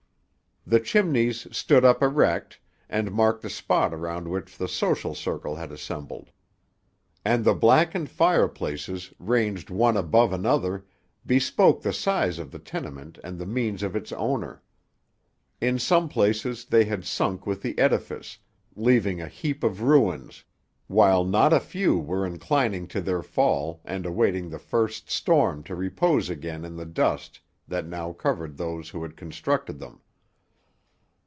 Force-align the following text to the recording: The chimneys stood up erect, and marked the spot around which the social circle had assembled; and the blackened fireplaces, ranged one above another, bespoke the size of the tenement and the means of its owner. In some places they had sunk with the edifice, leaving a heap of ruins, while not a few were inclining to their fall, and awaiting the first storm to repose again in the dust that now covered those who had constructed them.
The 0.67 0.79
chimneys 0.79 1.47
stood 1.51 1.83
up 1.83 2.03
erect, 2.03 2.59
and 2.87 3.11
marked 3.11 3.41
the 3.41 3.49
spot 3.49 3.95
around 3.95 4.27
which 4.27 4.55
the 4.57 4.67
social 4.67 5.15
circle 5.15 5.55
had 5.55 5.71
assembled; 5.71 6.29
and 7.25 7.43
the 7.43 7.55
blackened 7.55 8.11
fireplaces, 8.11 9.11
ranged 9.17 9.71
one 9.71 9.97
above 9.97 10.31
another, 10.31 10.85
bespoke 11.25 11.81
the 11.81 11.91
size 11.91 12.37
of 12.37 12.51
the 12.51 12.59
tenement 12.59 13.17
and 13.23 13.39
the 13.39 13.47
means 13.47 13.81
of 13.81 13.95
its 13.95 14.11
owner. 14.11 14.61
In 15.59 15.79
some 15.79 16.07
places 16.07 16.63
they 16.65 16.85
had 16.85 17.05
sunk 17.05 17.47
with 17.47 17.63
the 17.63 17.77
edifice, 17.79 18.37
leaving 18.75 19.19
a 19.19 19.27
heap 19.27 19.63
of 19.63 19.81
ruins, 19.81 20.43
while 20.85 21.23
not 21.25 21.51
a 21.53 21.59
few 21.59 21.97
were 21.97 22.23
inclining 22.25 22.85
to 22.89 23.01
their 23.01 23.23
fall, 23.23 23.81
and 23.83 24.05
awaiting 24.05 24.47
the 24.51 24.59
first 24.59 25.09
storm 25.09 25.63
to 25.63 25.73
repose 25.75 26.29
again 26.29 26.63
in 26.63 26.75
the 26.75 26.85
dust 26.85 27.39
that 27.67 27.87
now 27.87 28.13
covered 28.13 28.55
those 28.57 28.89
who 28.89 29.01
had 29.01 29.17
constructed 29.17 29.79
them. 29.79 30.01